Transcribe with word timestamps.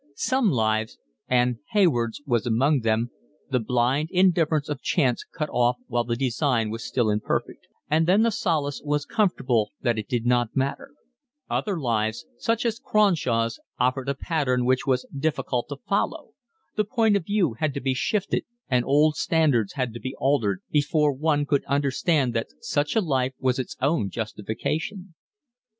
Some 0.15 0.49
lives, 0.49 0.97
and 1.27 1.59
Hayward's 1.73 2.23
was 2.25 2.47
among 2.47 2.79
them, 2.79 3.11
the 3.51 3.59
blind 3.59 4.09
indifference 4.11 4.67
of 4.67 4.81
chance 4.81 5.23
cut 5.23 5.47
off 5.51 5.77
while 5.85 6.03
the 6.03 6.15
design 6.15 6.71
was 6.71 6.83
still 6.83 7.11
imperfect; 7.11 7.67
and 7.87 8.07
then 8.07 8.23
the 8.23 8.31
solace 8.31 8.81
was 8.83 9.05
comfortable 9.05 9.69
that 9.83 9.99
it 9.99 10.07
did 10.07 10.25
not 10.25 10.55
matter; 10.55 10.95
other 11.51 11.79
lives, 11.79 12.25
such 12.39 12.65
as 12.65 12.79
Cronshaw's, 12.83 13.59
offered 13.79 14.09
a 14.09 14.15
pattern 14.15 14.65
which 14.65 14.87
was 14.87 15.05
difficult 15.15 15.67
to 15.69 15.77
follow, 15.87 16.31
the 16.75 16.83
point 16.83 17.15
of 17.15 17.23
view 17.23 17.53
had 17.59 17.71
to 17.75 17.79
be 17.79 17.93
shifted 17.93 18.43
and 18.67 18.83
old 18.83 19.15
standards 19.15 19.73
had 19.73 19.93
to 19.93 19.99
be 19.99 20.15
altered 20.17 20.61
before 20.71 21.13
one 21.13 21.45
could 21.45 21.63
understand 21.65 22.33
that 22.33 22.47
such 22.59 22.95
a 22.95 23.01
life 23.01 23.33
was 23.39 23.59
its 23.59 23.77
own 23.79 24.09
justification. 24.09 25.13